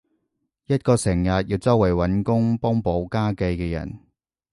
[0.65, 3.99] 一個成日要周圍搵工幫補家計嘅人